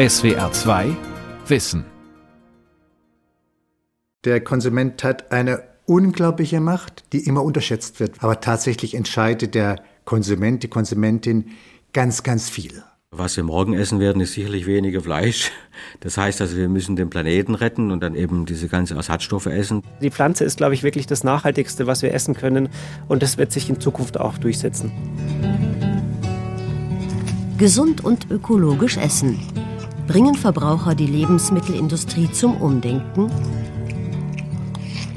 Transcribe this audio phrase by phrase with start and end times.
[0.00, 0.96] SWR 2
[1.46, 1.84] Wissen.
[4.24, 8.14] Der Konsument hat eine unglaubliche Macht, die immer unterschätzt wird.
[8.24, 11.50] Aber tatsächlich entscheidet der Konsument, die Konsumentin
[11.92, 12.82] ganz, ganz viel.
[13.10, 15.52] Was wir morgen essen werden, ist sicherlich weniger Fleisch.
[16.00, 19.82] Das heißt also, wir müssen den Planeten retten und dann eben diese ganzen Ersatzstoffe essen.
[20.00, 22.70] Die Pflanze ist, glaube ich, wirklich das Nachhaltigste, was wir essen können.
[23.06, 24.92] Und das wird sich in Zukunft auch durchsetzen.
[27.58, 29.38] Gesund und ökologisch essen.
[30.10, 33.30] Bringen Verbraucher die Lebensmittelindustrie zum Umdenken?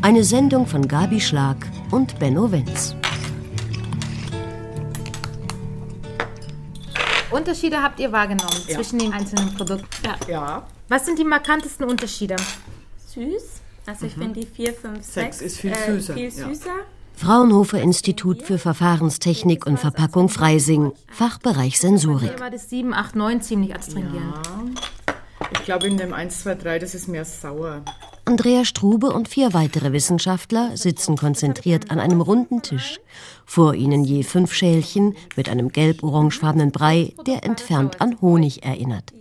[0.03, 1.57] Eine Sendung von Gabi Schlag
[1.89, 2.95] und Benno Wenz.
[7.31, 8.75] Unterschiede habt ihr wahrgenommen ja.
[8.75, 9.87] zwischen den einzelnen Produkten?
[10.05, 10.15] Ja.
[10.27, 10.67] ja.
[10.89, 12.35] Was sind die markantesten Unterschiede?
[13.07, 13.61] Süß.
[13.87, 14.21] Also ich mhm.
[14.21, 16.13] finde die 4, 5, 6 ist viel äh, süßer.
[16.13, 16.67] Viel süßer.
[16.67, 16.85] Ja.
[17.15, 22.39] Fraunhofer Institut für Verfahrenstechnik und Verpackung Freising, Fachbereich Sensorik.
[22.39, 24.35] war das 7, 8, 9 ziemlich astringierend.
[24.45, 25.13] Ja.
[25.51, 27.83] Ich glaube, in dem 1, 2, 3, das ist mehr sauer.
[28.25, 32.99] Andrea Strube und vier weitere Wissenschaftler sitzen konzentriert an einem runden Tisch.
[33.45, 39.11] Vor ihnen je fünf Schälchen mit einem gelb-orangefarbenen Brei, der entfernt an Honig erinnert.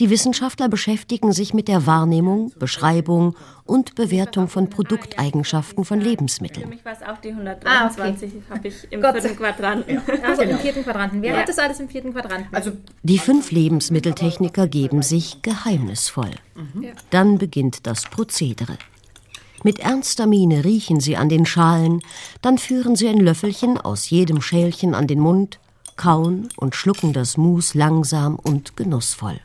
[0.00, 6.64] Die Wissenschaftler beschäftigen sich mit der Wahrnehmung, Beschreibung und Bewertung von Produkteigenschaften von Lebensmitteln.
[6.64, 8.42] Für mich war es auch die 123, ah, okay.
[8.50, 10.00] habe ich im Gott vierten Quadranten.
[10.24, 11.22] Also im vierten Quadranten.
[11.22, 11.40] Wer ja.
[11.40, 12.52] hat das alles im vierten Quadranten?
[12.52, 12.72] Also
[13.02, 16.30] die fünf Lebensmitteltechniker geben sich geheimnisvoll.
[16.54, 16.88] Mhm.
[17.10, 18.76] Dann beginnt das Prozedere.
[19.62, 22.02] Mit ernster Miene riechen sie an den Schalen,
[22.42, 25.58] dann führen sie ein Löffelchen aus jedem Schälchen an den Mund,
[25.96, 29.40] kauen und schlucken das Mus langsam und genussvoll.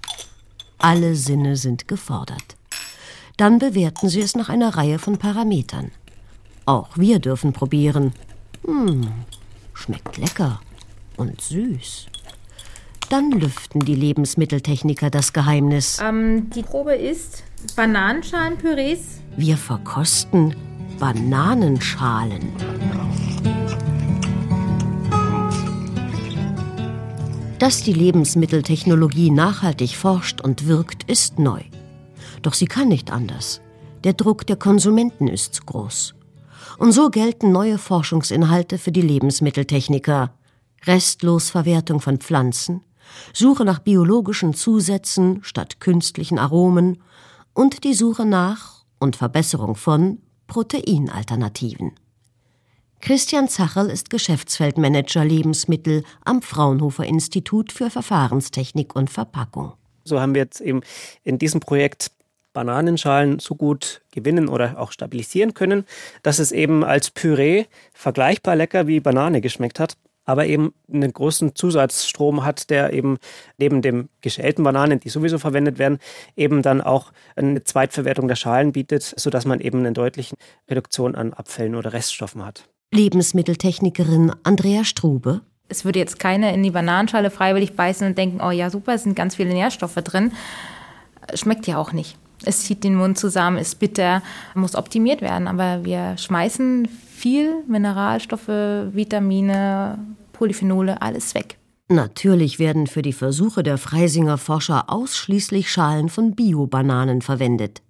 [0.80, 2.56] Alle Sinne sind gefordert.
[3.38, 5.92] Dann bewerten Sie es nach einer Reihe von Parametern.
[6.66, 8.14] Auch wir dürfen probieren.
[8.66, 9.08] Hm,
[9.74, 10.60] schmeckt lecker
[11.18, 12.08] und süß.
[13.10, 16.00] Dann lüften die Lebensmitteltechniker das Geheimnis.
[16.02, 17.44] Ähm, die Probe ist
[17.76, 19.20] Bananenschalenpürees.
[19.36, 20.56] Wir verkosten
[21.00, 22.54] Bananenschalen.
[27.60, 31.62] Dass die Lebensmitteltechnologie nachhaltig forscht und wirkt, ist neu.
[32.42, 33.60] Doch sie kann nicht anders.
[34.06, 36.16] Der Druck der Konsumenten ist zu groß.
[36.78, 40.34] Und so gelten neue Forschungsinhalte für die Lebensmitteltechniker.
[40.86, 42.82] Restlosverwertung von Pflanzen,
[43.34, 47.04] Suche nach biologischen Zusätzen statt künstlichen Aromen
[47.54, 51.92] und die Suche nach und Verbesserung von Proteinalternativen.
[53.02, 59.74] Christian Zacherl ist Geschäftsfeldmanager Lebensmittel am Fraunhofer Institut für Verfahrenstechnik und Verpackung.
[60.04, 60.82] So haben wir jetzt eben
[61.24, 62.12] in diesem Projekt
[62.54, 65.86] Bananenschalen so gut gewinnen oder auch stabilisieren können,
[66.24, 69.96] dass es eben als Püree vergleichbar lecker wie Banane geschmeckt hat,
[70.26, 73.18] aber eben einen großen Zusatzstrom hat, der eben
[73.58, 76.00] neben dem geschälten Bananen, die sowieso verwendet werden,
[76.36, 80.36] eben dann auch eine Zweitverwertung der Schalen bietet, sodass man eben eine deutliche
[80.70, 82.68] Reduktion an Abfällen oder Reststoffen hat.
[82.92, 85.42] Lebensmitteltechnikerin Andrea Strube.
[85.68, 89.04] Es würde jetzt keiner in die Bananenschale freiwillig beißen und denken, oh ja, super, es
[89.04, 90.32] sind ganz viele Nährstoffe drin.
[91.36, 92.18] Schmeckt ja auch nicht.
[92.44, 94.24] Es zieht den Mund zusammen, ist bitter,
[94.56, 95.48] muss optimiert werden.
[95.48, 100.00] Aber wir schmeißen viel Mineralstoffe, Vitamine,
[100.34, 101.58] Polyphenole, alles weg.
[101.90, 107.82] Natürlich werden für die Versuche der Freisinger Forscher ausschließlich Schalen von Bio-Bananen verwendet.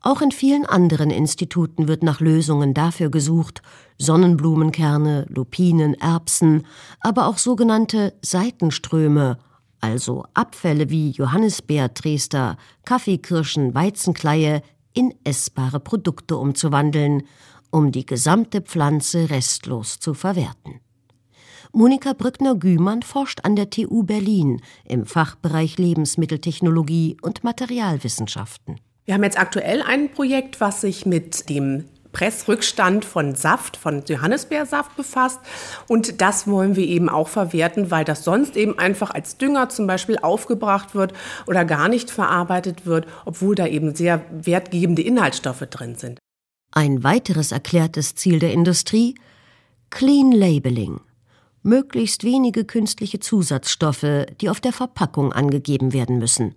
[0.00, 3.62] Auch in vielen anderen Instituten wird nach Lösungen dafür gesucht,
[3.98, 6.66] Sonnenblumenkerne, Lupinen, Erbsen,
[7.00, 9.38] aber auch sogenannte Seitenströme,
[9.80, 17.24] also Abfälle wie Johannisbeertrester, Kaffeekirschen, Weizenkleie in essbare Produkte umzuwandeln,
[17.70, 20.80] um die gesamte Pflanze restlos zu verwerten.
[21.72, 28.80] Monika Brückner-Gümann forscht an der TU Berlin im Fachbereich Lebensmitteltechnologie und Materialwissenschaften.
[29.08, 34.94] Wir haben jetzt aktuell ein Projekt, was sich mit dem Pressrückstand von Saft, von Johannisbeersaft
[34.98, 35.40] befasst.
[35.86, 39.86] Und das wollen wir eben auch verwerten, weil das sonst eben einfach als Dünger zum
[39.86, 41.14] Beispiel aufgebracht wird
[41.46, 46.18] oder gar nicht verarbeitet wird, obwohl da eben sehr wertgebende Inhaltsstoffe drin sind.
[46.72, 49.14] Ein weiteres erklärtes Ziel der Industrie
[49.88, 51.00] Clean Labeling.
[51.62, 56.54] Möglichst wenige künstliche Zusatzstoffe, die auf der Verpackung angegeben werden müssen.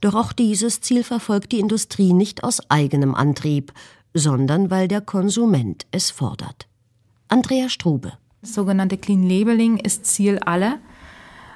[0.00, 3.72] Doch auch dieses Ziel verfolgt die Industrie nicht aus eigenem Antrieb,
[4.12, 6.68] sondern weil der Konsument es fordert.
[7.28, 8.12] Andrea Strube.
[8.40, 10.78] Das sogenannte Clean Labeling ist Ziel aller.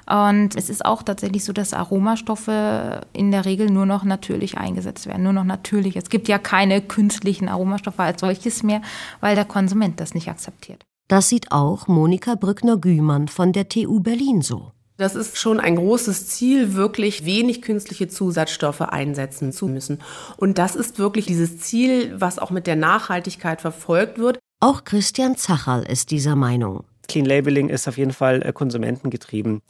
[0.09, 5.05] Und es ist auch tatsächlich so, dass Aromastoffe in der Regel nur noch natürlich eingesetzt
[5.05, 5.95] werden, nur noch natürlich.
[5.95, 8.81] Es gibt ja keine künstlichen Aromastoffe als solches mehr,
[9.19, 10.83] weil der Konsument das nicht akzeptiert.
[11.07, 14.71] Das sieht auch Monika Brückner-Gümann von der TU Berlin so.
[14.99, 19.99] Das ist schon ein großes Ziel, wirklich wenig künstliche Zusatzstoffe einsetzen zu müssen.
[20.35, 24.39] Und das ist wirklich dieses Ziel, was auch mit der Nachhaltigkeit verfolgt wird.
[24.59, 26.83] Auch Christian Zacherl ist dieser Meinung.
[27.07, 29.61] Clean Labeling ist auf jeden Fall äh, konsumentengetrieben.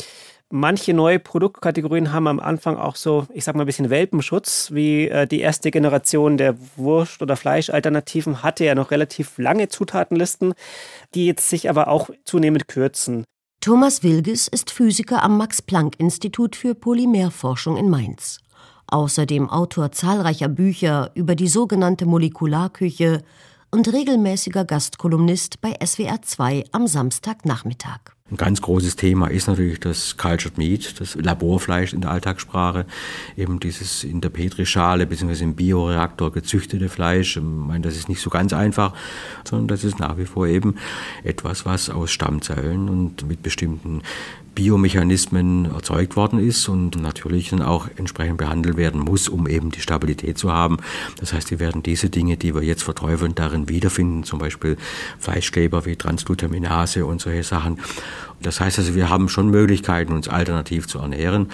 [0.49, 5.09] Manche neue Produktkategorien haben am Anfang auch so, ich sag mal, ein bisschen Welpenschutz, wie
[5.09, 10.55] äh, die erste Generation der Wurst- oder Fleischalternativen hatte ja noch relativ lange Zutatenlisten,
[11.13, 13.25] die jetzt sich aber auch zunehmend kürzen.
[13.61, 18.39] Thomas Wilges ist Physiker am Max-Planck-Institut für Polymerforschung in Mainz.
[18.87, 23.21] Außerdem Autor zahlreicher Bücher über die sogenannte Molekularküche
[23.69, 27.99] und regelmäßiger Gastkolumnist bei SWR 2 am Samstagnachmittag.
[28.31, 32.85] Ein ganz großes Thema ist natürlich das Cultured Meat, das Laborfleisch in der Alltagssprache,
[33.35, 35.43] eben dieses in der Petrischale bzw.
[35.43, 37.37] im Bioreaktor gezüchtete Fleisch.
[37.37, 38.93] Ich meine, das ist nicht so ganz einfach,
[39.43, 40.75] sondern das ist nach wie vor eben
[41.23, 44.03] etwas, was aus Stammzellen und mit bestimmten
[44.55, 49.81] Biomechanismen erzeugt worden ist und natürlich dann auch entsprechend behandelt werden muss, um eben die
[49.81, 50.77] Stabilität zu haben.
[51.19, 54.77] Das heißt, wir werden diese Dinge, die wir jetzt verteufeln, darin wiederfinden, zum Beispiel
[55.19, 57.79] Fleischkleber wie Transglutaminase und solche Sachen.
[58.41, 61.47] Das heißt also, wir haben schon Möglichkeiten, uns alternativ zu ernähren.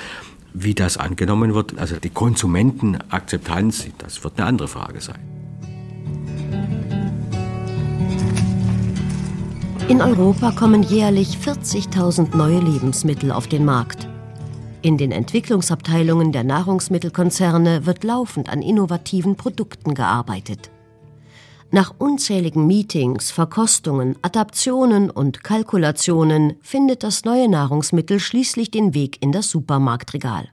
[0.54, 5.45] Wie das angenommen wird, also die Konsumentenakzeptanz, das wird eine andere Frage sein.
[9.88, 14.08] In Europa kommen jährlich 40.000 neue Lebensmittel auf den Markt.
[14.82, 20.72] In den Entwicklungsabteilungen der Nahrungsmittelkonzerne wird laufend an innovativen Produkten gearbeitet.
[21.70, 29.32] Nach unzähligen Meetings, Verkostungen, Adaptionen und Kalkulationen findet das neue Nahrungsmittel schließlich den Weg in
[29.32, 30.50] das Supermarktregal.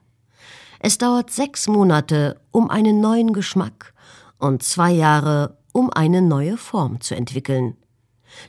[0.79, 3.95] Es dauert sechs Monate, um einen neuen Geschmack
[4.37, 7.77] und zwei Jahre, um eine neue Form zu entwickeln.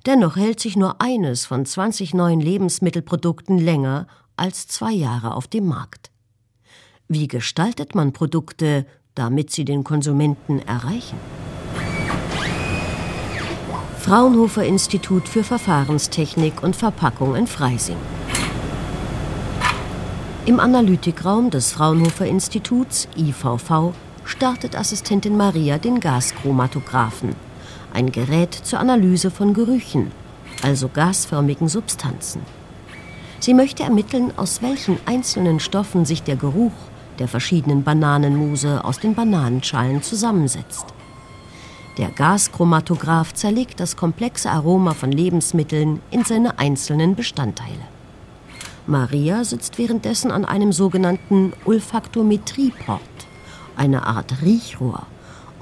[0.06, 5.66] Dennoch hält sich nur eines von 20 neuen Lebensmittelprodukten länger als zwei Jahre auf dem
[5.66, 6.10] Markt.
[7.08, 11.19] Wie gestaltet man Produkte, damit sie den Konsumenten erreichen?
[13.98, 17.96] Fraunhofer Institut für Verfahrenstechnik und Verpackung in Freising.
[20.46, 23.94] Im Analytikraum des Fraunhofer Instituts IVV
[24.25, 27.34] startet Assistentin Maria den Gaschromatographen
[27.94, 30.12] ein Gerät zur Analyse von Gerüchen,
[30.62, 32.43] also gasförmigen Substanzen.
[33.41, 36.73] Sie möchte ermitteln, aus welchen einzelnen Stoffen sich der Geruch
[37.19, 40.87] der verschiedenen Bananenmuse aus den Bananenschalen zusammensetzt.
[41.96, 47.87] Der Gaschromatograph zerlegt das komplexe Aroma von Lebensmitteln in seine einzelnen Bestandteile.
[48.87, 53.00] Maria sitzt währenddessen an einem sogenannten Olfaktometrieport,
[53.76, 55.06] eine Art Riechrohr,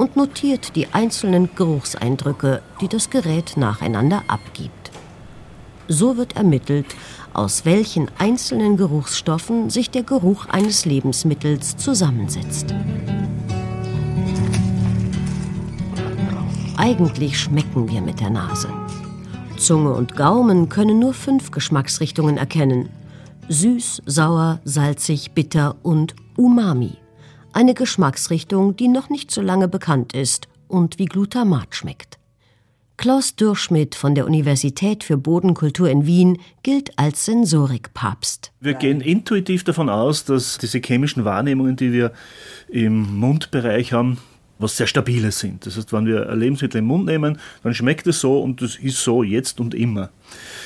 [0.02, 4.90] und notiert die einzelnen Geruchseindrücke, die das Gerät nacheinander abgibt.
[5.86, 6.86] So wird ermittelt,
[7.32, 12.74] aus welchen einzelnen Geruchsstoffen sich der Geruch eines Lebensmittels zusammensetzt.
[16.76, 18.70] Eigentlich schmecken wir mit der Nase.
[19.56, 22.88] Zunge und Gaumen können nur fünf Geschmacksrichtungen erkennen.
[23.48, 26.96] Süß, sauer, salzig, bitter und Umami
[27.52, 32.18] eine Geschmacksrichtung, die noch nicht so lange bekannt ist und wie Glutamat schmeckt.
[32.96, 38.52] Klaus Dürschmidt von der Universität für Bodenkultur in Wien gilt als Sensorikpapst.
[38.60, 42.12] Wir gehen intuitiv davon aus, dass diese chemischen Wahrnehmungen, die wir
[42.68, 44.18] im Mundbereich haben,
[44.62, 45.66] was sehr Stabiles sind.
[45.66, 48.76] Das heißt, wenn wir ein Lebensmittel im Mund nehmen, dann schmeckt es so und das
[48.76, 50.10] ist so jetzt und immer.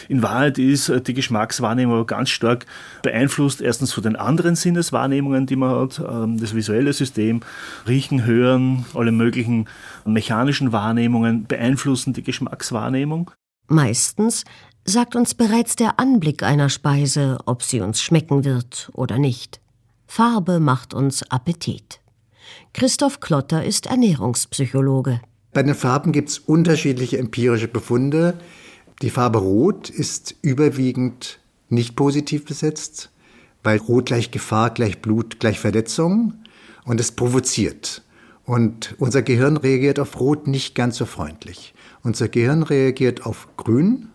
[0.08, 2.66] In Wahrheit ist äh, die Geschmackswahrnehmung aber ganz stark
[3.02, 7.40] beeinflusst, erstens von den anderen Sinneswahrnehmungen, die man hat, ähm, das visuelle System,
[7.88, 9.66] Riechen, Hören, alle möglichen
[10.04, 13.30] mechanischen Wahrnehmungen beeinflussen die Geschmackswahrnehmung.
[13.68, 14.44] Meistens
[14.84, 19.60] sagt uns bereits der Anblick einer Speise, ob sie uns schmecken wird oder nicht.
[20.06, 22.00] Farbe macht uns Appetit.
[22.72, 25.20] Christoph Klotter ist Ernährungspsychologe.
[25.52, 28.38] Bei den Farben gibt es unterschiedliche empirische Befunde.
[29.02, 31.38] Die Farbe Rot ist überwiegend
[31.68, 33.10] nicht positiv besetzt,
[33.62, 36.34] weil Rot gleich Gefahr, gleich Blut, gleich Verletzung
[36.84, 38.02] und es provoziert.
[38.44, 41.74] Und unser Gehirn reagiert auf Rot nicht ganz so freundlich.
[42.02, 44.10] Unser Gehirn reagiert auf Grün,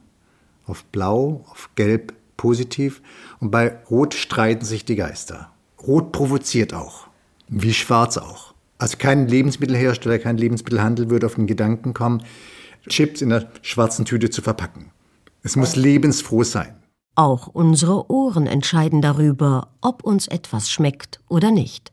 [0.65, 3.01] auf Blau, auf Gelb positiv
[3.39, 5.51] und bei Rot streiten sich die Geister.
[5.85, 7.07] Rot provoziert auch,
[7.51, 8.55] wie Schwarz auch.
[8.79, 12.23] Also kein Lebensmittelhersteller, kein Lebensmittelhandel würde auf den Gedanken kommen,
[12.89, 14.91] Chips in einer schwarzen Tüte zu verpacken.
[15.43, 16.75] Es muss lebensfroh sein.
[17.13, 21.91] Auch unsere Ohren entscheiden darüber, ob uns etwas schmeckt oder nicht.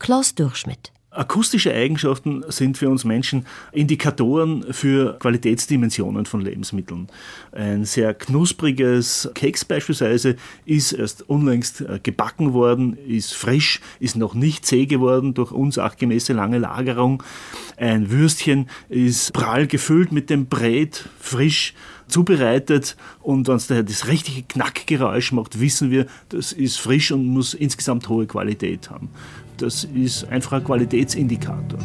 [0.00, 0.92] Klaus Dürschmidt.
[1.18, 7.08] Akustische Eigenschaften sind für uns Menschen Indikatoren für Qualitätsdimensionen von Lebensmitteln.
[7.50, 14.34] Ein sehr knuspriges Keks beispielsweise ist erst unlängst äh, gebacken worden, ist frisch, ist noch
[14.34, 17.24] nicht zäh geworden durch unsachgemäße lange Lagerung.
[17.76, 21.74] Ein Würstchen ist prall gefüllt mit dem Brät, frisch
[22.06, 27.26] zubereitet und wenn es daher das richtige Knackgeräusch macht, wissen wir, das ist frisch und
[27.26, 29.10] muss insgesamt hohe Qualität haben.
[29.58, 31.80] Das ist einfach ein Qualitätsindikator.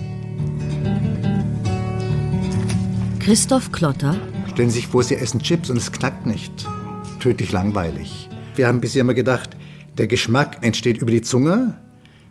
[3.20, 4.16] Christoph Klotter.
[4.52, 6.52] Stellen Sie sich vor, Sie essen Chips und es knackt nicht.
[7.20, 8.30] Tödlich langweilig.
[8.56, 9.58] Wir haben bisher immer gedacht,
[9.98, 11.76] der Geschmack entsteht über die Zunge,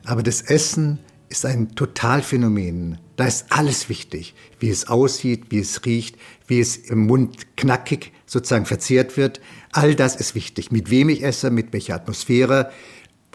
[0.05, 2.99] aber das Essen ist ein Totalphänomen.
[3.17, 8.13] Da ist alles wichtig, wie es aussieht, wie es riecht, wie es im Mund knackig
[8.27, 9.41] sozusagen verzehrt wird.
[9.73, 10.71] All das ist wichtig.
[10.71, 12.71] Mit wem ich esse, mit welcher Atmosphäre,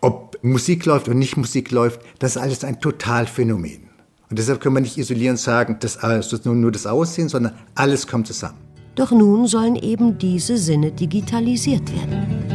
[0.02, 3.90] ob Musik läuft und nicht Musik läuft, das ist alles ein Totalphänomen.
[4.30, 8.28] Und deshalb können wir nicht isolierend sagen, das ist nur das Aussehen, sondern alles kommt
[8.28, 8.58] zusammen.
[8.96, 12.48] Doch nun sollen eben diese Sinne digitalisiert werden.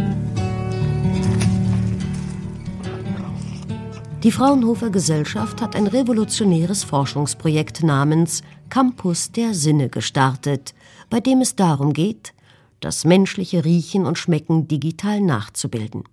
[4.23, 10.75] Die Fraunhofer Gesellschaft hat ein revolutionäres Forschungsprojekt namens Campus der Sinne gestartet,
[11.11, 12.33] bei dem es darum geht,
[12.81, 16.05] das menschliche Riechen und Schmecken digital nachzubilden.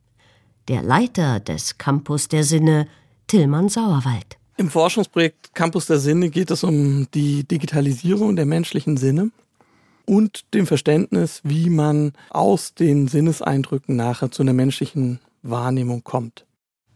[0.68, 2.88] Der Leiter des Campus der Sinne,
[3.28, 4.38] Tillmann Sauerwald.
[4.58, 9.32] Im Forschungsprojekt Campus der Sinne geht es um die Digitalisierung der menschlichen Sinne
[10.06, 16.46] und dem Verständnis, wie man aus den Sinneseindrücken nachher zu einer menschlichen Wahrnehmung kommt.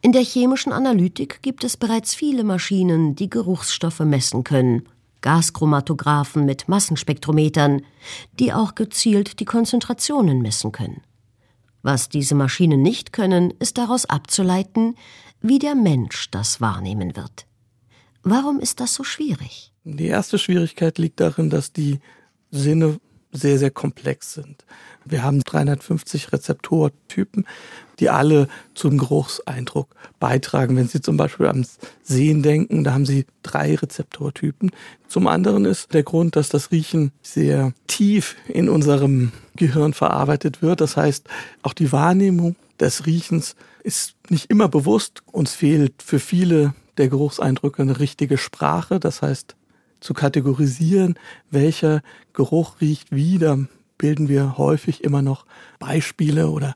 [0.01, 4.89] In der chemischen Analytik gibt es bereits viele Maschinen, die Geruchsstoffe messen können.
[5.21, 7.81] Gaschromatographen mit Massenspektrometern,
[8.39, 11.01] die auch gezielt die Konzentrationen messen können.
[11.83, 14.95] Was diese Maschinen nicht können, ist daraus abzuleiten,
[15.41, 17.45] wie der Mensch das wahrnehmen wird.
[18.23, 19.73] Warum ist das so schwierig?
[19.83, 21.99] Die erste Schwierigkeit liegt darin, dass die
[22.51, 22.99] Sinne
[23.33, 24.65] sehr, sehr komplex sind.
[25.05, 27.45] Wir haben 350 Rezeptortypen,
[27.99, 29.87] die alle zum Geruchseindruck
[30.19, 30.77] beitragen.
[30.77, 34.71] Wenn Sie zum Beispiel ans Sehen denken, da haben Sie drei Rezeptortypen.
[35.07, 40.79] Zum anderen ist der Grund, dass das Riechen sehr tief in unserem Gehirn verarbeitet wird.
[40.79, 41.27] Das heißt,
[41.63, 45.21] auch die Wahrnehmung des Riechens ist nicht immer bewusst.
[45.31, 48.99] Uns fehlt für viele der Geruchseindrücke eine richtige Sprache.
[48.99, 49.55] Das heißt,
[50.03, 51.15] zu kategorisieren,
[51.49, 52.01] welcher
[52.33, 53.57] Geruch riecht wie, da
[53.97, 55.45] bilden wir häufig immer noch
[55.79, 56.75] Beispiele oder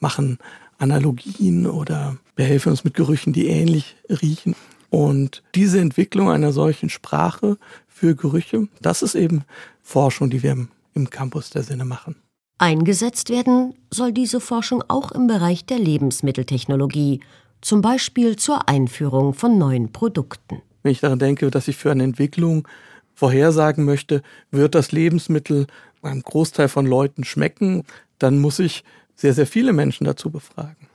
[0.00, 0.38] machen
[0.78, 4.56] Analogien oder behelfen uns mit Gerüchen, die ähnlich riechen.
[4.90, 7.56] Und diese Entwicklung einer solchen Sprache
[7.88, 9.44] für Gerüche, das ist eben
[9.82, 12.16] Forschung, die wir im Campus der Sinne machen.
[12.58, 17.20] Eingesetzt werden soll diese Forschung auch im Bereich der Lebensmitteltechnologie,
[17.60, 20.62] zum Beispiel zur Einführung von neuen Produkten.
[20.82, 22.66] Wenn ich daran denke, dass ich für eine Entwicklung
[23.14, 25.66] vorhersagen möchte, wird das Lebensmittel
[26.02, 27.84] einem Großteil von Leuten schmecken,
[28.18, 28.84] dann muss ich
[29.14, 30.88] sehr, sehr viele Menschen dazu befragen.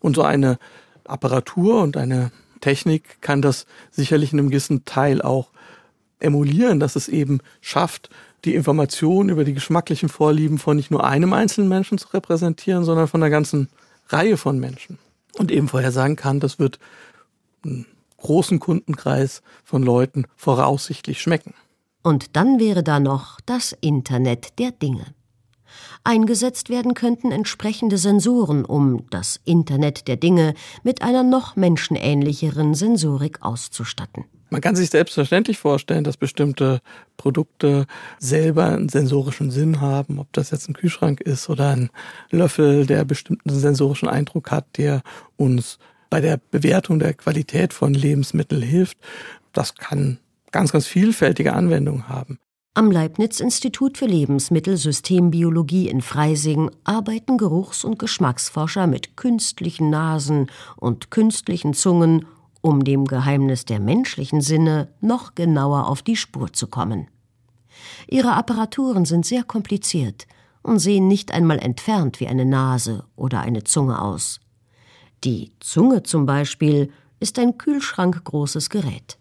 [0.00, 0.58] Und so eine
[1.04, 5.50] Apparatur und eine Technik kann das sicherlich in einem gewissen Teil auch
[6.18, 8.10] emulieren, dass es eben schafft,
[8.44, 13.08] die Information über die geschmacklichen Vorlieben von nicht nur einem einzelnen Menschen zu repräsentieren, sondern
[13.08, 13.68] von einer ganzen
[14.08, 14.98] Reihe von Menschen.
[15.36, 16.78] Und eben vorhersagen kann, das wird
[17.64, 17.86] einen
[18.24, 21.54] großen Kundenkreis von Leuten voraussichtlich schmecken.
[22.02, 25.06] Und dann wäre da noch das Internet der Dinge.
[26.04, 33.42] Eingesetzt werden könnten entsprechende Sensoren, um das Internet der Dinge mit einer noch menschenähnlicheren Sensorik
[33.42, 34.24] auszustatten.
[34.50, 36.80] Man kann sich selbstverständlich vorstellen, dass bestimmte
[37.16, 37.86] Produkte
[38.18, 41.90] selber einen sensorischen Sinn haben, ob das jetzt ein Kühlschrank ist oder ein
[42.30, 45.02] Löffel, der bestimmten sensorischen Eindruck hat, der
[45.36, 45.78] uns
[46.10, 48.98] bei der Bewertung der Qualität von Lebensmitteln hilft.
[49.52, 50.18] Das kann
[50.52, 52.38] ganz, ganz vielfältige Anwendungen haben.
[52.76, 61.72] Am Leibniz-Institut für Lebensmittelsystembiologie in Freising arbeiten Geruchs- und Geschmacksforscher mit künstlichen Nasen und künstlichen
[61.72, 62.26] Zungen,
[62.62, 67.06] um dem Geheimnis der menschlichen Sinne noch genauer auf die Spur zu kommen.
[68.08, 70.26] Ihre Apparaturen sind sehr kompliziert
[70.62, 74.40] und sehen nicht einmal entfernt wie eine Nase oder eine Zunge aus.
[75.24, 79.18] Die Zunge zum Beispiel ist ein kühlschrankgroßes Gerät.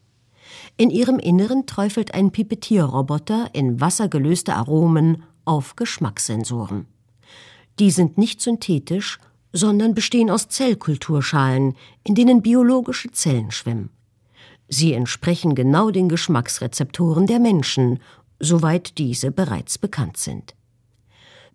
[0.75, 6.87] In ihrem Inneren träufelt ein Pipettierroboter in Wasser gelöste Aromen auf Geschmackssensoren.
[7.79, 9.17] Die sind nicht synthetisch,
[9.53, 13.89] sondern bestehen aus Zellkulturschalen, in denen biologische Zellen schwimmen.
[14.67, 17.99] Sie entsprechen genau den Geschmacksrezeptoren der Menschen,
[18.39, 20.55] soweit diese bereits bekannt sind.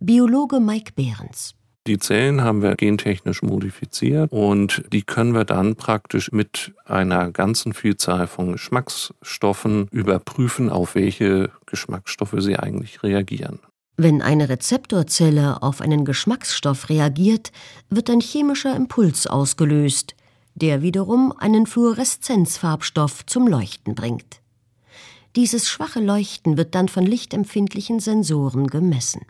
[0.00, 1.57] Biologe Mike Behrens
[1.88, 7.72] Die Zellen haben wir gentechnisch modifiziert und die können wir dann praktisch mit einer ganzen
[7.72, 13.60] Vielzahl von Geschmacksstoffen überprüfen, auf welche Geschmacksstoffe sie eigentlich reagieren.
[13.96, 17.52] Wenn eine Rezeptorzelle auf einen Geschmacksstoff reagiert,
[17.88, 20.14] wird ein chemischer Impuls ausgelöst,
[20.54, 24.42] der wiederum einen Fluoreszenzfarbstoff zum Leuchten bringt.
[25.36, 29.22] Dieses schwache Leuchten wird dann von lichtempfindlichen Sensoren gemessen.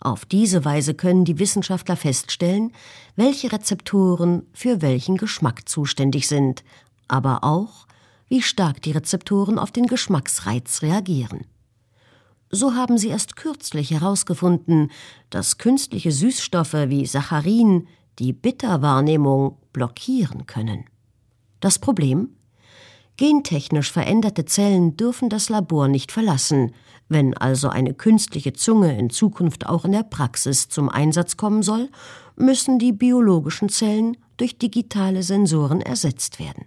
[0.00, 2.72] Auf diese Weise können die Wissenschaftler feststellen,
[3.16, 6.64] welche Rezeptoren für welchen Geschmack zuständig sind,
[7.06, 7.86] aber auch,
[8.28, 11.44] wie stark die Rezeptoren auf den Geschmacksreiz reagieren.
[12.50, 14.90] So haben sie erst kürzlich herausgefunden,
[15.28, 17.86] dass künstliche Süßstoffe wie Saccharin
[18.18, 20.84] die Bitterwahrnehmung blockieren können.
[21.60, 22.30] Das Problem?
[23.16, 26.72] Gentechnisch veränderte Zellen dürfen das Labor nicht verlassen.
[27.10, 31.88] Wenn also eine künstliche Zunge in Zukunft auch in der Praxis zum Einsatz kommen soll,
[32.36, 36.66] müssen die biologischen Zellen durch digitale Sensoren ersetzt werden.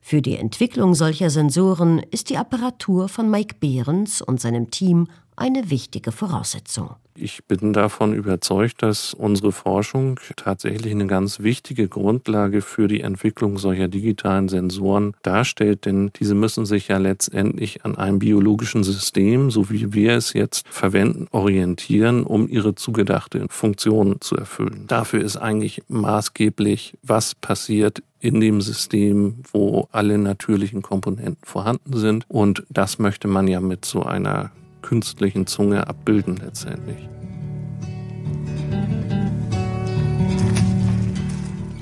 [0.00, 5.68] Für die Entwicklung solcher Sensoren ist die Apparatur von Mike Behrens und seinem Team eine
[5.68, 6.94] wichtige Voraussetzung.
[7.20, 13.58] Ich bin davon überzeugt, dass unsere Forschung tatsächlich eine ganz wichtige Grundlage für die Entwicklung
[13.58, 19.68] solcher digitalen Sensoren darstellt, denn diese müssen sich ja letztendlich an einem biologischen System, so
[19.68, 24.84] wie wir es jetzt verwenden, orientieren, um ihre zugedachte Funktion zu erfüllen.
[24.86, 32.26] Dafür ist eigentlich maßgeblich, was passiert in dem System, wo alle natürlichen Komponenten vorhanden sind.
[32.28, 37.08] Und das möchte man ja mit so einer künstlichen Zunge abbilden letztendlich.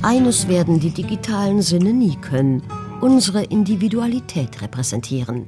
[0.02, 2.62] Eines werden die digitalen Sinne nie können,
[3.00, 5.46] unsere Individualität repräsentieren.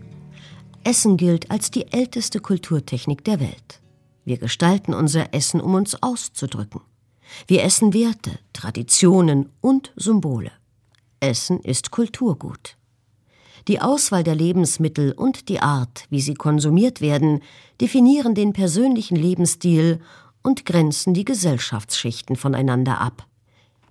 [0.84, 3.80] Essen gilt als die älteste Kulturtechnik der Welt.
[4.24, 6.80] Wir gestalten unser Essen, um uns auszudrücken.
[7.46, 10.50] Wir essen Werte, Traditionen und Symbole.
[11.20, 12.77] Essen ist Kulturgut.
[13.68, 17.42] Die Auswahl der Lebensmittel und die Art, wie sie konsumiert werden,
[17.80, 20.00] definieren den persönlichen Lebensstil
[20.42, 23.26] und grenzen die Gesellschaftsschichten voneinander ab.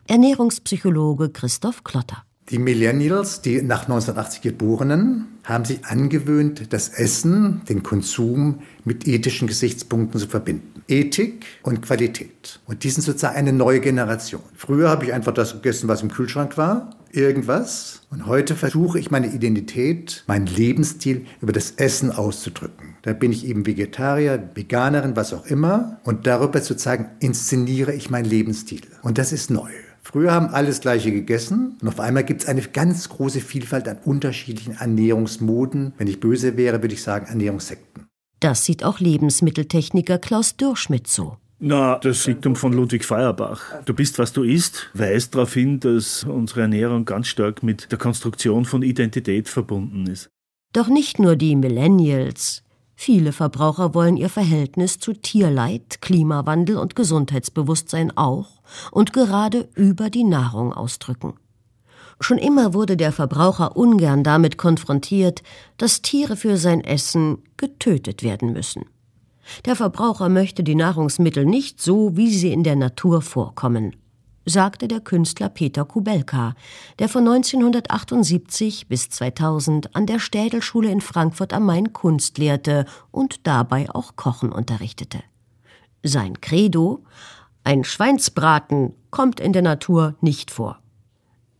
[0.07, 2.23] Ernährungspsychologe Christoph Klotter.
[2.49, 9.49] Die Millennials, die nach 1980 Geborenen, haben sich angewöhnt, das Essen, den Konsum mit ethischen
[9.49, 10.81] Gesichtspunkten zu verbinden.
[10.87, 12.61] Ethik und Qualität.
[12.65, 14.41] Und die sind sozusagen eine neue Generation.
[14.55, 18.03] Früher habe ich einfach das gegessen, was im Kühlschrank war, irgendwas.
[18.11, 22.95] Und heute versuche ich meine Identität, meinen Lebensstil über das Essen auszudrücken.
[23.01, 25.99] Da bin ich eben Vegetarier, Veganerin, was auch immer.
[26.05, 28.83] Und darüber sozusagen inszeniere ich meinen Lebensstil.
[29.01, 29.71] Und das ist neu.
[30.09, 33.97] Früher haben alles Gleiche gegessen und auf einmal gibt es eine ganz große Vielfalt an
[34.05, 35.91] unterschiedlichen Ernährungsmoden.
[35.97, 38.05] Wenn ich böse wäre, würde ich sagen Ernährungssekten.
[38.39, 41.35] Das sieht auch Lebensmitteltechniker Klaus Dürschmidt so.
[41.59, 43.61] Na, das Diktum von Ludwig Feuerbach.
[43.83, 47.97] Du bist, was du isst, weist darauf hin, dass unsere Ernährung ganz stark mit der
[47.97, 50.29] Konstruktion von Identität verbunden ist.
[50.71, 52.63] Doch nicht nur die Millennials.
[52.95, 58.56] Viele Verbraucher wollen ihr Verhältnis zu Tierleid, Klimawandel und Gesundheitsbewusstsein auch
[58.91, 61.33] und gerade über die Nahrung ausdrücken.
[62.19, 65.43] Schon immer wurde der Verbraucher ungern damit konfrontiert,
[65.77, 68.85] dass Tiere für sein Essen getötet werden müssen.
[69.65, 73.95] Der Verbraucher möchte die Nahrungsmittel nicht so, wie sie in der Natur vorkommen,
[74.45, 76.55] sagte der Künstler Peter Kubelka,
[76.99, 83.45] der von 1978 bis 2000 an der Städelschule in Frankfurt am Main Kunst lehrte und
[83.47, 85.19] dabei auch Kochen unterrichtete.
[86.03, 87.03] Sein Credo
[87.67, 90.79] ein Schweinsbraten kommt in der Natur nicht vor.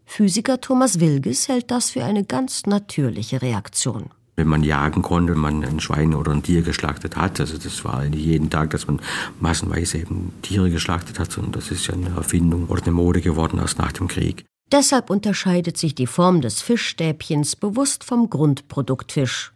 [0.05, 4.11] Physiker Thomas Wilges hält das für eine ganz natürliche Reaktion.
[4.37, 7.83] Wenn man jagen konnte, wenn man ein Schwein oder ein Tier geschlachtet hat, also das
[7.83, 9.01] war nicht jeden Tag, dass man
[9.41, 13.59] massenweise eben Tiere geschlachtet hat, sondern das ist ja eine Erfindung oder eine Mode geworden
[13.59, 14.45] erst nach dem Krieg.
[14.71, 19.51] Deshalb unterscheidet sich die Form des Fischstäbchens bewusst vom Grundprodukt Fisch.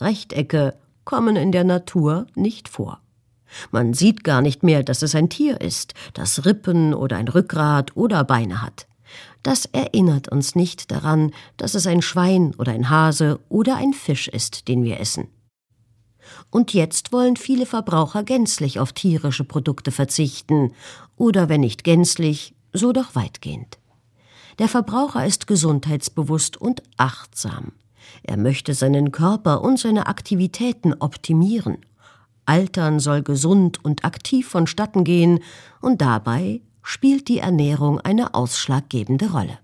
[0.00, 3.00] Rechtecke kommen in der Natur nicht vor.
[3.70, 7.96] Man sieht gar nicht mehr, dass es ein Tier ist, das Rippen oder ein Rückgrat
[7.96, 8.86] oder Beine hat.
[9.42, 14.28] Das erinnert uns nicht daran, dass es ein Schwein oder ein Hase oder ein Fisch
[14.28, 15.28] ist, den wir essen.
[16.50, 20.72] Und jetzt wollen viele Verbraucher gänzlich auf tierische Produkte verzichten,
[21.16, 23.78] oder wenn nicht gänzlich, so doch weitgehend.
[24.58, 27.72] Der Verbraucher ist gesundheitsbewusst und achtsam.
[28.22, 31.85] Er möchte seinen Körper und seine Aktivitäten optimieren.
[32.46, 35.40] Altern soll gesund und aktiv vonstatten gehen,
[35.80, 39.58] und dabei spielt die Ernährung eine ausschlaggebende Rolle.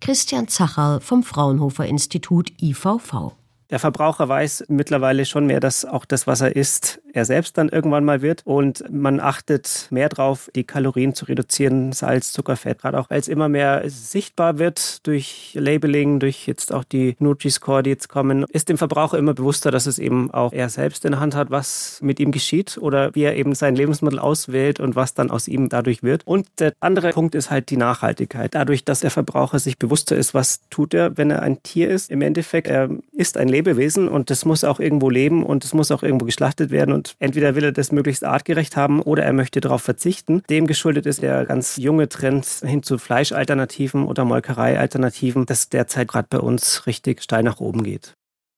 [0.00, 3.32] Christian Zacherl vom Fraunhofer Institut IVV.
[3.70, 7.68] Der Verbraucher weiß mittlerweile schon mehr, dass auch das, was er isst, er selbst dann
[7.68, 8.42] irgendwann mal wird.
[8.44, 13.20] Und man achtet mehr darauf, die Kalorien zu reduzieren, Salz, Zucker, Fett, gerade auch, weil
[13.20, 18.44] es immer mehr sichtbar wird durch Labeling, durch jetzt auch die Nutri-Score, die jetzt kommen,
[18.48, 21.50] ist dem Verbraucher immer bewusster, dass es eben auch er selbst in der Hand hat,
[21.50, 25.46] was mit ihm geschieht oder wie er eben sein Lebensmittel auswählt und was dann aus
[25.46, 26.26] ihm dadurch wird.
[26.26, 28.54] Und der andere Punkt ist halt die Nachhaltigkeit.
[28.54, 32.10] Dadurch, dass der Verbraucher sich bewusster ist, was tut er, wenn er ein Tier ist.
[32.10, 35.92] Im Endeffekt, er ist ein Lebewesen und das muss auch irgendwo leben und es muss
[35.92, 39.60] auch irgendwo geschlachtet werden und entweder will er das möglichst artgerecht haben oder er möchte
[39.60, 40.42] darauf verzichten.
[40.48, 46.28] Dem geschuldet ist der ganz junge Trend hin zu Fleischalternativen oder Molkereialternativen, das derzeit gerade
[46.30, 48.14] bei uns richtig steil nach oben geht.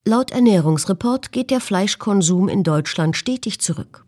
[0.08, 4.04] Laut Ernährungsreport geht der Fleischkonsum in Deutschland stetig zurück.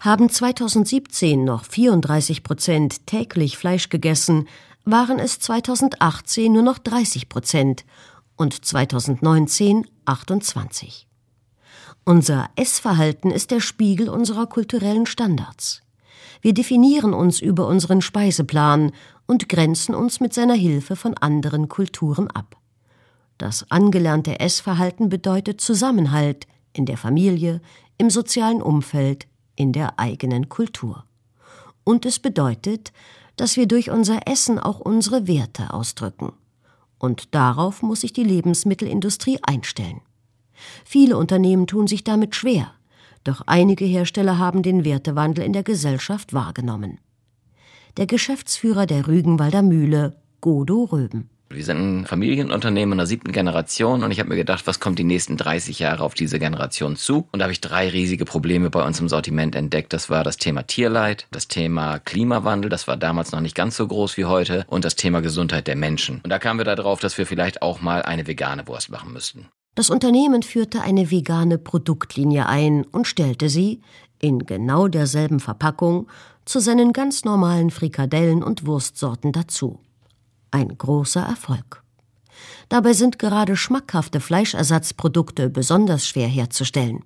[0.00, 4.48] Haben 2017 noch 34 Prozent täglich Fleisch gegessen,
[4.84, 7.84] waren es 2018 nur noch 30 Prozent
[8.36, 11.06] und 2019 28.
[12.04, 15.82] Unser Essverhalten ist der Spiegel unserer kulturellen Standards.
[16.40, 18.90] Wir definieren uns über unseren Speiseplan
[19.26, 22.56] und grenzen uns mit seiner Hilfe von anderen Kulturen ab.
[23.38, 27.60] Das angelernte Essverhalten bedeutet Zusammenhalt in der Familie,
[27.98, 31.04] im sozialen Umfeld, in der eigenen Kultur.
[31.84, 32.92] Und es bedeutet,
[33.36, 36.32] dass wir durch unser Essen auch unsere Werte ausdrücken.
[36.98, 40.00] Und darauf muss sich die Lebensmittelindustrie einstellen.
[40.84, 42.72] Viele Unternehmen tun sich damit schwer,
[43.24, 46.98] doch einige Hersteller haben den Wertewandel in der Gesellschaft wahrgenommen.
[47.96, 51.28] Der Geschäftsführer der Rügenwalder Mühle, Godo Röben.
[51.54, 55.04] Wir sind ein Familienunternehmen der siebten Generation und ich habe mir gedacht, was kommt die
[55.04, 57.28] nächsten 30 Jahre auf diese Generation zu?
[57.30, 59.92] Und da habe ich drei riesige Probleme bei uns im Sortiment entdeckt.
[59.92, 63.86] Das war das Thema Tierleid, das Thema Klimawandel, das war damals noch nicht ganz so
[63.86, 66.20] groß wie heute, und das Thema Gesundheit der Menschen.
[66.24, 69.48] Und da kamen wir darauf, dass wir vielleicht auch mal eine vegane Wurst machen müssten.
[69.74, 73.80] Das Unternehmen führte eine vegane Produktlinie ein und stellte sie,
[74.18, 76.08] in genau derselben Verpackung,
[76.44, 79.80] zu seinen ganz normalen Frikadellen und Wurstsorten dazu
[80.52, 81.82] ein großer Erfolg.
[82.68, 87.04] Dabei sind gerade schmackhafte Fleischersatzprodukte besonders schwer herzustellen.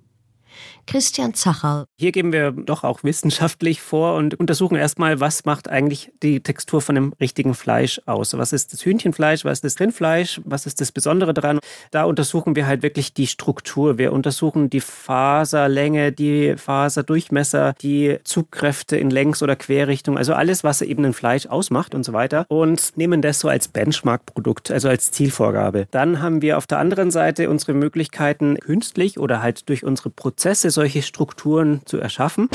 [0.87, 1.85] Christian Zacherl.
[1.99, 6.81] Hier geben wir doch auch wissenschaftlich vor und untersuchen erstmal, was macht eigentlich die Textur
[6.81, 8.37] von dem richtigen Fleisch aus.
[8.37, 11.59] Was ist das Hühnchenfleisch, was ist das Rindfleisch, was ist das Besondere daran?
[11.91, 13.97] Da untersuchen wir halt wirklich die Struktur.
[13.97, 20.81] Wir untersuchen die Faserlänge, die Faserdurchmesser, die Zugkräfte in Längs- oder Querrichtung, also alles, was
[20.81, 25.11] eben ein Fleisch ausmacht und so weiter und nehmen das so als Benchmark-Produkt, also als
[25.11, 25.87] Zielvorgabe.
[25.91, 30.46] Dann haben wir auf der anderen Seite unsere Möglichkeiten, künstlich oder halt durch unsere Prozesse
[30.55, 32.49] solche Strukturen zu erschaffen.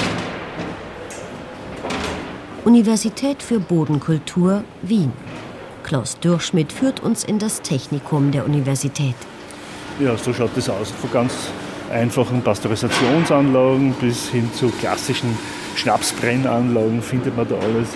[2.65, 5.13] Universität für Bodenkultur Wien.
[5.83, 9.17] Klaus Dürrschmidt führt uns in das Technikum der Universität.
[9.99, 10.91] Ja, so schaut es aus.
[10.91, 11.33] Von ganz
[11.91, 15.37] einfachen Pasteurisationsanlagen bis hin zu klassischen
[15.75, 17.89] Schnapsbrennanlagen findet man da alles.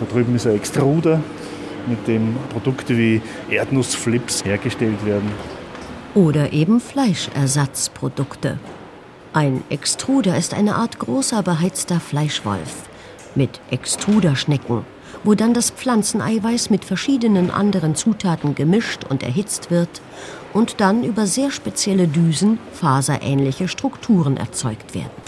[0.00, 1.22] Da drüben ist ein Extruder,
[1.86, 5.30] mit dem Produkte wie Erdnussflips hergestellt werden.
[6.14, 8.58] Oder eben Fleischersatzprodukte.
[9.32, 12.88] Ein Extruder ist eine Art großer beheizter Fleischwolf
[13.36, 14.84] mit Extruderschnecken,
[15.22, 20.02] wo dann das Pflanzeneiweiß mit verschiedenen anderen Zutaten gemischt und erhitzt wird
[20.52, 25.19] und dann über sehr spezielle Düsen faserähnliche Strukturen erzeugt werden.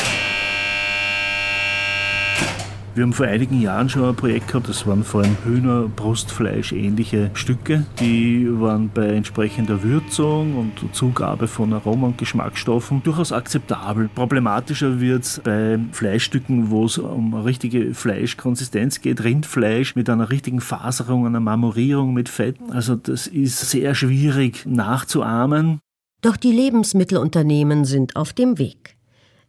[2.94, 7.30] Wir haben vor einigen Jahren schon ein Projekt gehabt, das waren vor allem Hühnerbrustfleisch ähnliche
[7.32, 7.86] Stücke.
[7.98, 14.10] Die waren bei entsprechender Würzung und Zugabe von Aromen und Geschmacksstoffen durchaus akzeptabel.
[14.14, 20.28] Problematischer wird es bei Fleischstücken, wo es um eine richtige Fleischkonsistenz geht, Rindfleisch mit einer
[20.28, 22.56] richtigen Faserung, einer Marmorierung mit Fett.
[22.72, 25.80] Also das ist sehr schwierig nachzuahmen.
[26.20, 28.96] Doch die Lebensmittelunternehmen sind auf dem Weg.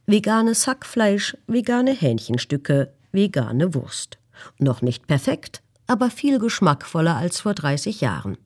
[0.06, 4.18] Veganes Hackfleisch, vegane Hähnchenstücke, vegane Wurst.
[4.60, 8.38] Noch nicht perfekt, aber viel geschmackvoller als vor 30 Jahren.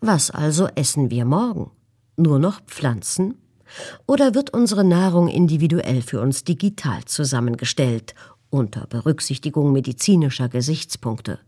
[0.00, 1.70] Was also essen wir morgen?
[2.16, 3.34] Nur noch Pflanzen?
[4.06, 8.14] Oder wird unsere Nahrung individuell für uns digital zusammengestellt,
[8.50, 11.38] unter Berücksichtigung medizinischer Gesichtspunkte?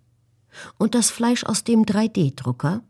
[0.79, 2.83] Und das Fleisch aus dem 3D-Drucker?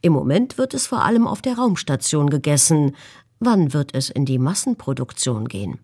[0.00, 2.96] Im Moment wird es vor allem auf der Raumstation gegessen.
[3.40, 5.78] Wann wird es in die Massenproduktion gehen?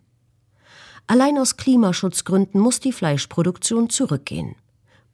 [1.06, 4.56] Allein aus Klimaschutzgründen muss die Fleischproduktion zurückgehen.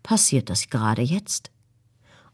[0.03, 1.51] Passiert das gerade jetzt?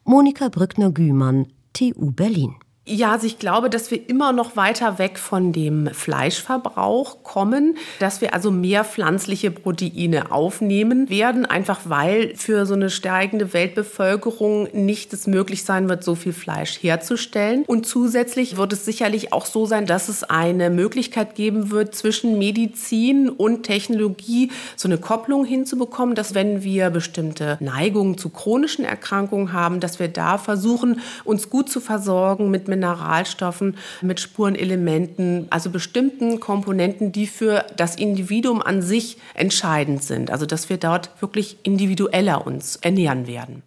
[0.04, 2.56] Monika Brückner-Gümann, TU Berlin.
[2.88, 8.20] Ja, also ich glaube, dass wir immer noch weiter weg von dem Fleischverbrauch kommen, dass
[8.20, 15.12] wir also mehr pflanzliche Proteine aufnehmen werden, einfach weil für so eine steigende Weltbevölkerung nicht
[15.12, 17.64] es möglich sein wird, so viel Fleisch herzustellen.
[17.66, 22.38] Und zusätzlich wird es sicherlich auch so sein, dass es eine Möglichkeit geben wird, zwischen
[22.38, 29.52] Medizin und Technologie so eine Kopplung hinzubekommen, dass wenn wir bestimmte Neigungen zu chronischen Erkrankungen
[29.52, 36.40] haben, dass wir da versuchen, uns gut zu versorgen mit Mineralstoffen, mit Spurenelementen, also bestimmten
[36.40, 40.30] Komponenten, die für das Individuum an sich entscheidend sind.
[40.30, 43.62] Also dass wir dort wirklich individueller uns ernähren werden.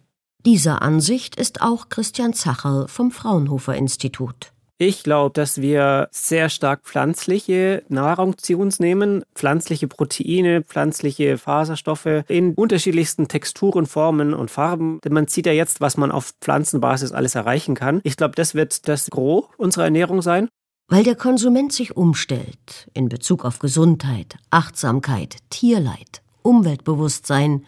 [0.46, 4.52] Dieser Ansicht ist auch Christian Zacherl vom Fraunhofer Institut.
[4.82, 12.24] Ich glaube, dass wir sehr stark pflanzliche Nahrung zu uns nehmen, pflanzliche Proteine, pflanzliche Faserstoffe
[12.28, 14.98] in unterschiedlichsten Texturen, Formen und Farben.
[15.04, 18.00] Denn man sieht ja jetzt, was man auf Pflanzenbasis alles erreichen kann.
[18.04, 20.48] Ich glaube, das wird das Gros unserer Ernährung sein.
[20.88, 27.66] Weil der Konsument sich umstellt in Bezug auf Gesundheit, Achtsamkeit, Tierleid, Umweltbewusstsein,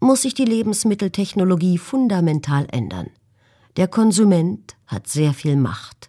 [0.00, 3.10] muss sich die Lebensmitteltechnologie fundamental ändern.
[3.76, 6.08] Der Konsument hat sehr viel Macht.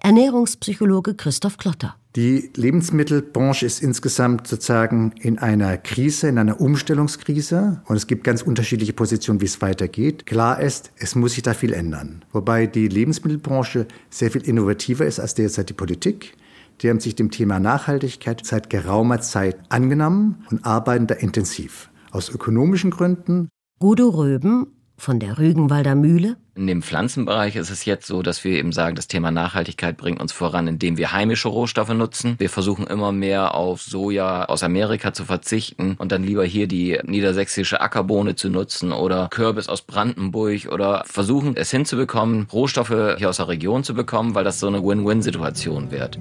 [0.00, 1.96] Ernährungspsychologe Christoph Klotter.
[2.16, 7.82] Die Lebensmittelbranche ist insgesamt sozusagen in einer Krise, in einer Umstellungskrise.
[7.84, 10.24] Und es gibt ganz unterschiedliche Positionen, wie es weitergeht.
[10.24, 12.24] Klar ist, es muss sich da viel ändern.
[12.32, 16.36] Wobei die Lebensmittelbranche sehr viel innovativer ist als derzeit die Politik.
[16.80, 21.90] Die haben sich dem Thema Nachhaltigkeit seit geraumer Zeit angenommen und arbeiten da intensiv.
[22.10, 23.48] Aus ökonomischen Gründen.
[23.78, 26.36] Gudo Röben von der Rügenwalder Mühle.
[26.54, 30.20] In dem Pflanzenbereich ist es jetzt so, dass wir eben sagen, das Thema Nachhaltigkeit bringt
[30.20, 32.36] uns voran, indem wir heimische Rohstoffe nutzen.
[32.38, 36.98] Wir versuchen immer mehr auf Soja aus Amerika zu verzichten und dann lieber hier die
[37.04, 43.36] niedersächsische Ackerbohne zu nutzen oder Kürbis aus Brandenburg oder versuchen es hinzubekommen, Rohstoffe hier aus
[43.36, 46.18] der Region zu bekommen, weil das so eine Win-Win-Situation wird.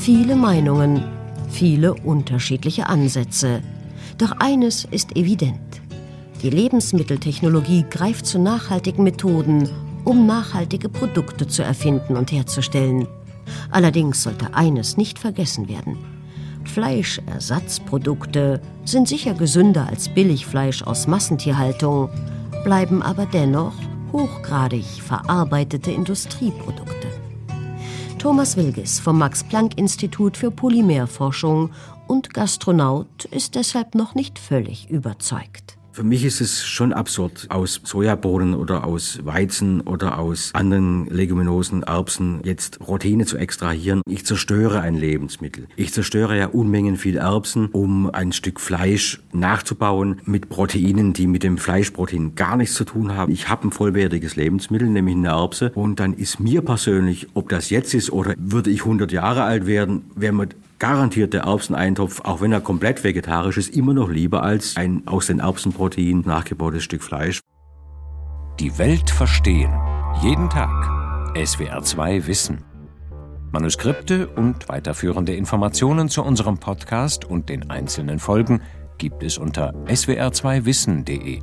[0.00, 1.04] Viele Meinungen,
[1.50, 3.60] viele unterschiedliche Ansätze.
[4.16, 5.82] Doch eines ist evident.
[6.42, 9.68] Die Lebensmitteltechnologie greift zu nachhaltigen Methoden,
[10.06, 13.06] um nachhaltige Produkte zu erfinden und herzustellen.
[13.70, 15.98] Allerdings sollte eines nicht vergessen werden.
[16.64, 22.08] Fleischersatzprodukte sind sicher gesünder als Billigfleisch aus Massentierhaltung,
[22.64, 23.74] bleiben aber dennoch
[24.12, 27.19] hochgradig verarbeitete Industrieprodukte.
[28.20, 31.70] Thomas Wilges vom Max-Planck-Institut für Polymerforschung
[32.06, 35.79] und Gastronaut ist deshalb noch nicht völlig überzeugt.
[35.92, 41.82] Für mich ist es schon absurd, aus Sojabohnen oder aus Weizen oder aus anderen Leguminosen,
[41.82, 44.00] Erbsen jetzt Proteine zu extrahieren.
[44.08, 45.66] Ich zerstöre ein Lebensmittel.
[45.74, 51.42] Ich zerstöre ja Unmengen viel Erbsen, um ein Stück Fleisch nachzubauen mit Proteinen, die mit
[51.42, 53.32] dem Fleischprotein gar nichts zu tun haben.
[53.32, 55.72] Ich habe ein vollwertiges Lebensmittel, nämlich eine Erbse.
[55.74, 59.66] Und dann ist mir persönlich, ob das jetzt ist oder würde ich 100 Jahre alt
[59.66, 60.48] werden, wenn man
[60.80, 65.26] garantiert der Erbseneintopf, auch wenn er komplett vegetarisch ist, immer noch lieber als ein aus
[65.26, 67.40] den Erbsenproteinen nachgebautes Stück Fleisch.
[68.58, 69.72] Die Welt verstehen.
[70.22, 70.70] Jeden Tag.
[71.36, 72.64] SWR2 Wissen.
[73.52, 78.62] Manuskripte und weiterführende Informationen zu unserem Podcast und den einzelnen Folgen
[78.98, 81.40] gibt es unter swr2wissen.de.